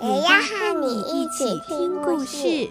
[0.00, 2.70] 也要和你一起听故事。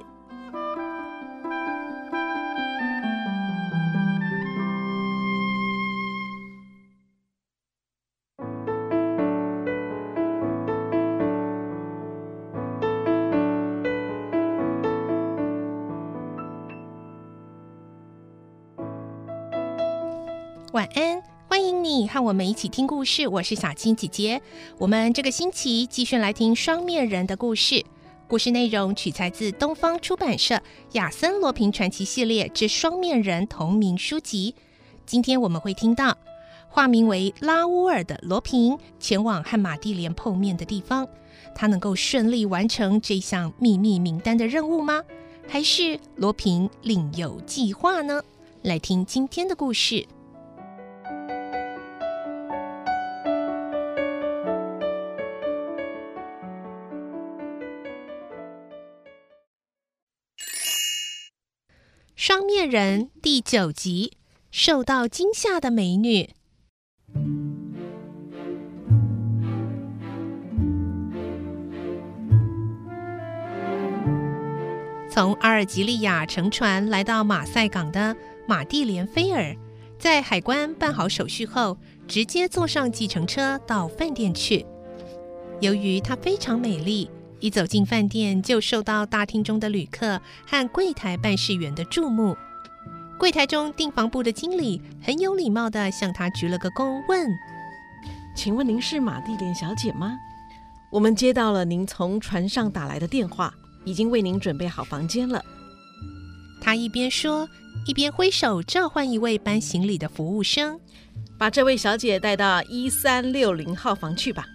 [20.73, 21.23] 晚安，
[21.57, 23.27] 欢迎你和我们一起听故事。
[23.27, 24.39] 我是小青姐姐。
[24.77, 27.83] 我们这个星期继续来听双面人的故事。
[28.27, 30.53] 故事内容取材自东方出版社
[30.91, 34.53] 《亚森罗平传奇系列之双面人》同名书籍。
[35.07, 36.15] 今天我们会听到
[36.69, 41.07] 化名为拉乌尔的罗平前往和马蒂莲碰面的地方。
[41.55, 45.03] 他能够顺利完成这项秘密名单的任务吗？
[45.47, 48.21] 还是罗平另有计划呢？
[48.61, 50.05] 来听今天的故事。
[62.57, 64.13] 恋人第九集：
[64.49, 66.31] 受到惊吓的美女。
[75.07, 78.17] 从阿尔及利亚乘船来到马赛港的
[78.47, 79.55] 玛蒂莲菲尔，
[79.99, 84.65] 在海关办好手续后，直接坐上计程车到饭店去。
[85.61, 87.07] 由于她非常美丽。
[87.39, 92.35] 一走进饭店，就受到大厅中的旅客和柜台办事员的注目。
[93.19, 97.27] 柜台中订房部的经理很有礼貌地向他鞠了个躬，问
[98.35, 100.15] ：“请问您是马蒂莲小姐吗？
[100.91, 103.51] 我们接到了您从船上打来的电话，
[103.85, 105.43] 已经为您准备好房间了。”
[106.61, 107.49] 他一边说，
[107.87, 110.79] 一边挥手召唤一位搬行李的服务生
[111.39, 114.45] ：“把这位小姐带到一三六零号房去吧。”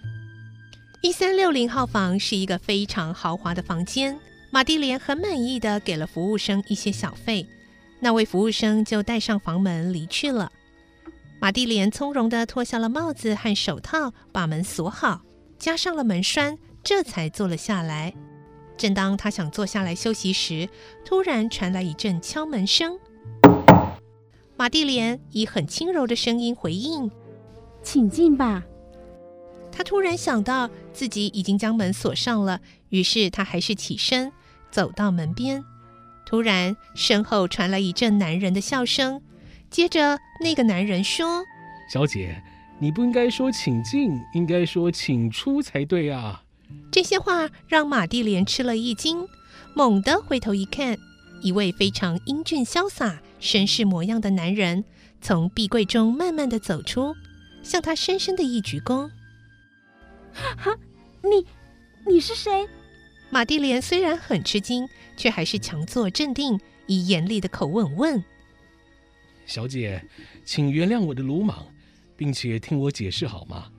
[1.03, 4.17] 一三六零号房是一个非常豪华的房间，
[4.51, 7.45] 马蒂莲很满意的给了服务生一些小费，
[8.03, 10.51] 那位服务生就带上房门离去了。
[11.39, 15.21] 马蒂莲从容地脱下了帽子和手套，把门锁好，
[15.57, 18.13] 加上了门栓，这才坐了下来。
[18.75, 20.67] 正当她想坐下来休息时，
[21.05, 22.99] 突然传来一阵敲门声。
[24.57, 27.09] 马蒂莲以很轻柔的声音回应
[27.81, 28.63] ：“请进吧。”
[29.71, 32.59] 他突然想到自己已经将门锁上了，
[32.89, 34.29] 于是他还是起身
[34.69, 35.63] 走到门边。
[36.33, 39.21] 突然，身后传来一阵男人的笑声，
[39.69, 41.43] 接着那个男人说
[41.87, 42.41] ：“小姐，
[42.79, 46.41] 你不应该说请进，应该说请出才对啊。”
[46.91, 49.27] 这些话让马蒂莲吃了一惊，
[49.75, 50.97] 猛地回头一看，
[51.43, 54.85] 一位非常英俊潇洒、绅士模样的男人
[55.21, 57.13] 从壁柜中慢慢的走出，
[57.61, 59.07] 向他深深的一鞠躬。
[60.33, 60.75] 哈，
[61.21, 61.45] 你，
[62.11, 62.67] 你是谁？
[63.33, 68.23] 玛蒂莲虽然很吃惊，却还是强作镇定，以严厉的口吻问
[69.47, 70.05] ：“小姐，
[70.45, 71.65] 请原谅我的鲁莽，
[72.15, 73.71] 并且听我解释好吗？”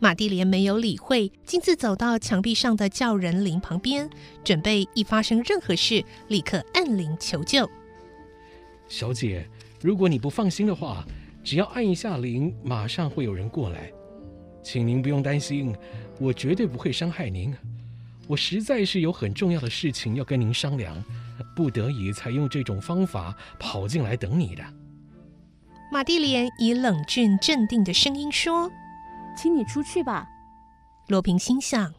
[0.00, 4.10] 玛蒂莲没有理会，径自走到墙壁上的叫人铃旁边，
[4.42, 7.70] 准备一发生任何事，立刻按铃求救。
[8.88, 9.48] 小姐，
[9.80, 11.06] 如果你不放心的话，
[11.44, 13.92] 只要按一下铃，马上会有人过来。
[14.60, 15.72] 请您不用担心，
[16.18, 17.54] 我绝对不会伤害您。
[18.28, 21.02] 我实在是有很重要的事情要跟您商量，
[21.56, 24.62] 不得已才用这种方法跑进来等你的。
[25.90, 28.70] 马蒂莲以冷峻镇定的声音说
[29.34, 30.28] ：“请你出去吧。”
[31.08, 31.94] 罗平心想：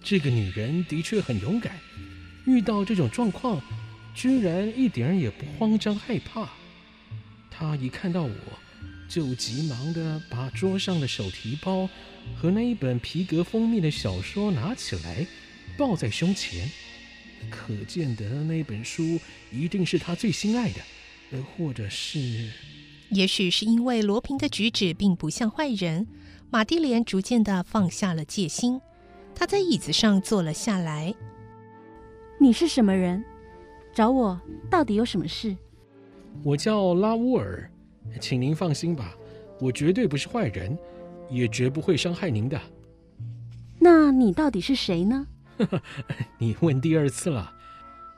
[0.00, 1.78] 这个女人的确很勇敢，
[2.46, 3.60] 遇到这种状况，
[4.14, 6.48] 居然一点也不慌张害怕。
[7.50, 8.30] 她一看到我，
[9.12, 11.86] 就急忙的把桌上的手提包
[12.34, 15.26] 和那一本皮革封面的小说拿起来，
[15.76, 16.66] 抱在胸前。
[17.50, 19.20] 可见得那本书
[19.50, 20.80] 一定是他最心爱的，
[21.32, 22.48] 呃，或者是……
[23.10, 26.06] 也许是因为罗平的举止并不像坏人，
[26.50, 28.80] 马蒂莲逐渐的放下了戒心。
[29.34, 31.12] 他在椅子上坐了下来。
[32.40, 33.22] 你是什么人？
[33.92, 35.54] 找我到底有什么事？
[36.42, 37.70] 我叫拉乌尔。
[38.20, 39.14] 请您放心吧，
[39.60, 40.76] 我绝对不是坏人，
[41.30, 42.60] 也绝不会伤害您的。
[43.78, 45.26] 那你到底是谁呢？
[46.38, 47.52] 你问第二次了。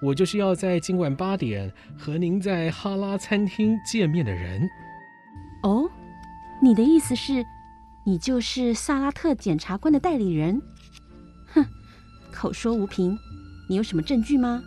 [0.02, 4.68] 我就是要在今晚八点和您在哈拉餐厅见面的人。
[5.62, 5.88] 哦，
[6.62, 7.42] 你的意思是，
[8.04, 10.60] 你就是萨拉特检察官的代理人？
[11.54, 11.64] 哼，
[12.30, 13.16] 口说无凭，
[13.66, 14.62] 你有什么证据吗？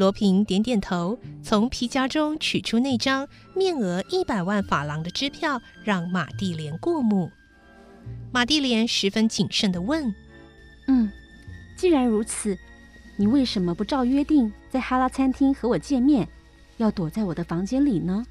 [0.00, 7.30] 罗平点点头，从皮夹中取出那张面额一百万法郎的支票，让马蒂莲过目。
[8.32, 10.14] 马蒂莲十分谨慎地问
[10.88, 11.12] ：“嗯，
[11.76, 12.56] 既然如此。”
[13.18, 16.26] 你为什么不照约定在哈拉餐厅和我见面，
[16.78, 18.24] 要躲在我的房间里呢？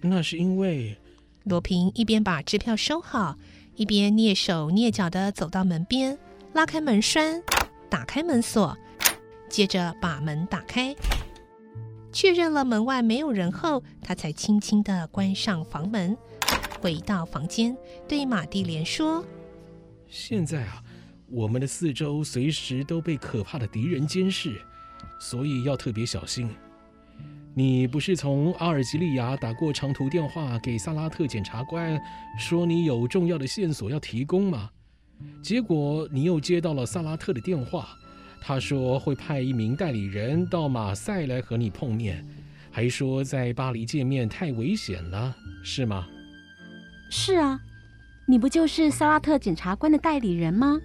[0.00, 0.98] 那是因为
[1.44, 3.36] 罗平一边把支票收好，
[3.76, 6.18] 一边蹑手蹑脚地走到门边，
[6.54, 7.40] 拉开门栓，
[7.88, 8.76] 打开门锁，
[9.48, 10.94] 接着把门打开，
[12.12, 16.16] 确认了门外没有人后，他才轻轻地关上房门，
[16.80, 17.76] 回到房间，
[18.08, 19.24] 对玛蒂莲说
[20.08, 20.82] ：“现在啊。”
[21.28, 24.62] 我们的四周随时都被可怕的敌人监视，
[25.20, 26.48] 所以要特别小心。
[27.52, 32.00] 你不是从阿尔及利亚打过长途电话给萨拉特检察官，
[32.38, 34.70] 说你有重要的线索要提供吗？
[35.42, 37.88] 结果你又接到了萨拉特的电话，
[38.48, 42.24] 他说会派一名代理人到马赛来和你碰面，
[42.70, 46.06] 还说在巴黎见面太危险了，是吗？
[47.10, 47.60] 是啊，
[48.24, 50.80] 你不就是萨拉特检察官的代理人吗？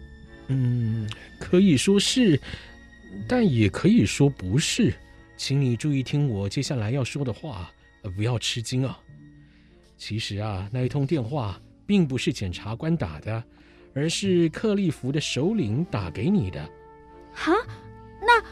[0.48, 1.08] 嗯，
[1.40, 2.42] 可以说是，
[3.28, 4.92] 但也可以说不是。
[5.38, 7.72] 请你注意听我接下来要说的话，
[8.16, 8.98] 不要吃惊啊。
[10.00, 13.44] 其实啊，那一通电话并不是检察官打的，
[13.94, 16.68] 而是克利夫的首领打给你的。
[17.33, 17.54] 哈？
[18.22, 18.44] 那……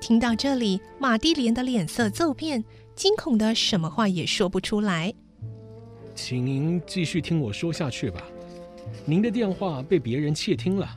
[0.00, 2.64] 听到这里，玛蒂莲的脸色骤变，
[2.96, 5.14] 惊恐的什么话也说不出来。
[6.14, 8.20] 请您继续听我说下去吧。
[9.04, 10.88] 您的电话被别人窃听了。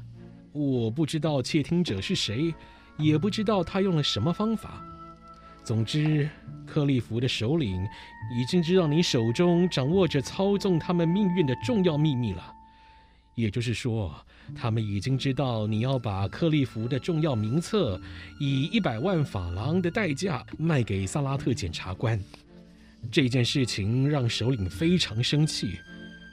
[0.52, 2.52] 我不知道窃听者是谁，
[2.98, 4.82] 也不知道他用了什么方法。
[5.64, 6.28] 总之，
[6.66, 7.86] 克利夫的首领
[8.36, 12.55] 已经知道你手中掌握着操纵他们命运的重要秘密了。
[13.36, 14.16] 也就是说，
[14.56, 18.00] 他们已经知道你要把克利夫的重要名册
[18.40, 22.20] 以一百万法郎的代价卖给萨拉特检察官。
[23.12, 25.78] 这件事情让首领非常生气，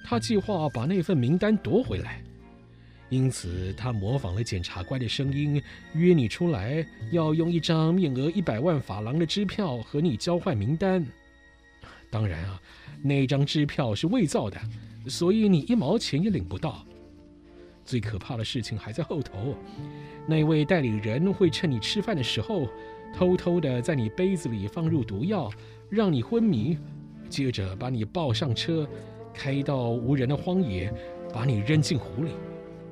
[0.04, 2.22] 他计划把那份名单夺回来。
[3.10, 5.62] 因此，他模仿了检察官的声音，
[5.92, 11.04] 约你出来，要用一张面额一百万法郎的支票和你交换名单。
[12.10, 12.58] 当然啊，
[13.02, 14.58] 那张支票是伪造的，
[15.08, 16.86] 所以你一毛钱也领不到。
[17.84, 19.56] 最可怕的事情还在后头，
[20.26, 22.68] 那位代理人会趁你吃饭的时候，
[23.14, 25.50] 偷偷地在你杯子里放入毒药，
[25.90, 26.78] 让你昏迷，
[27.28, 28.88] 接着把你抱上车，
[29.34, 30.92] 开到无人的荒野，
[31.32, 32.30] 把你扔进湖里。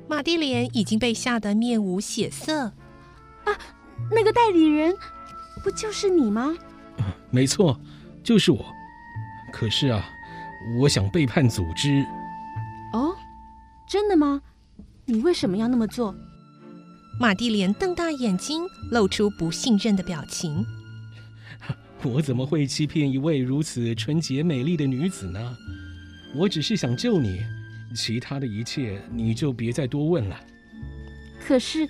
[0.07, 2.65] 马蒂莲已经被吓得面无血色。
[3.45, 3.57] 啊，
[4.11, 4.93] 那个代理人
[5.63, 6.53] 不就是你吗？
[7.29, 7.79] 没错，
[8.23, 8.65] 就是我。
[9.53, 10.05] 可是啊，
[10.79, 12.05] 我想背叛组织。
[15.31, 16.13] 为什么要那么做？
[17.17, 20.65] 马蒂莲瞪大眼睛，露出不信任的表情。
[22.03, 25.57] 我怎么会欺骗一位如此纯洁美丽的女子呢？
[26.35, 27.39] 我只是想救你。
[27.95, 30.37] 其他的一切你就别再多问了。
[31.39, 31.87] 可是，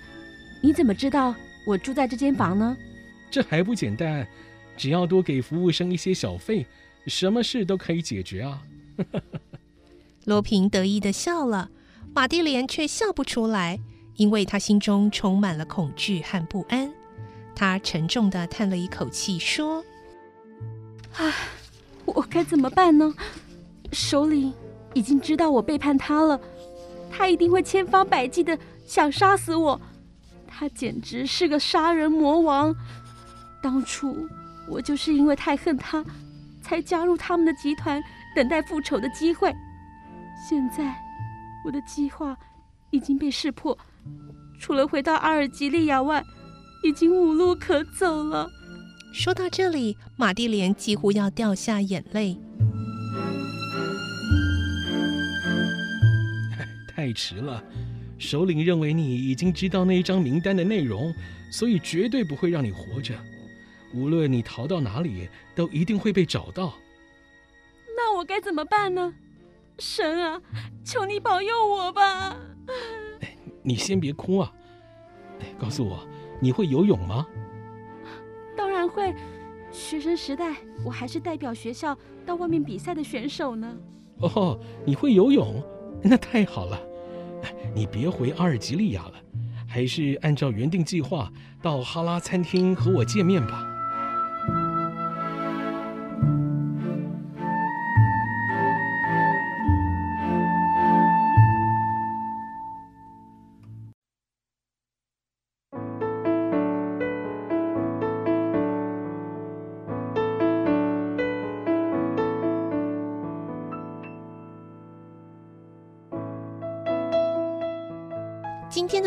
[0.62, 1.34] 你怎么知道
[1.66, 2.76] 我住在这间房呢？
[3.28, 4.24] 这还不简单，
[4.76, 6.64] 只要多给服务生一些小费，
[7.08, 8.62] 什么事都可以解决啊！
[10.26, 11.68] 罗平得意的笑了，
[12.14, 13.78] 玛蒂莲却笑不出来，
[14.16, 16.92] 因为她心中充满了恐惧和不安。
[17.54, 19.84] 她沉重地叹了一口气，说
[21.16, 21.32] ：“啊，
[22.04, 23.14] 我该怎么办呢？
[23.92, 24.52] 首领。”
[24.94, 26.38] 已经知道我背叛他了，
[27.10, 29.80] 他一定会千方百计的想杀死我。
[30.46, 32.76] 他简直是个杀人魔王。
[33.62, 34.14] 当初
[34.68, 36.04] 我就是因为太恨他，
[36.60, 38.04] 才加入他们的集团，
[38.36, 39.50] 等待复仇的机会。
[40.46, 40.94] 现在
[41.64, 42.36] 我的计划
[42.90, 43.78] 已经被识破，
[44.58, 46.24] 除了回到阿尔及利亚外，
[46.82, 48.50] 已经无路可走了。
[49.14, 52.36] 说到这里，玛蒂莲几乎要掉下眼泪。
[56.94, 57.62] 太迟了，
[58.18, 61.14] 首领认为你已经知道那一张名单的内容，
[61.50, 63.14] 所以绝对不会让你活着。
[63.94, 66.74] 无论你逃到哪里，都一定会被找到。
[67.96, 69.14] 那我该怎么办呢？
[69.84, 70.40] 神啊，
[70.84, 72.36] 求你保佑我吧！
[73.64, 74.52] 你先别哭啊！
[75.58, 76.06] 告诉我，
[76.40, 77.26] 你会游泳吗？
[78.56, 79.12] 当然会，
[79.72, 83.76] 学生时代我还是代表学校到外面比赛的选手呢。
[84.18, 85.60] 哦，你会游泳？
[86.00, 86.80] 那太好了。
[87.74, 89.14] 你别回阿尔及利亚了，
[89.66, 91.28] 还是按照原定计划
[91.60, 93.66] 到哈拉餐厅和我见面吧。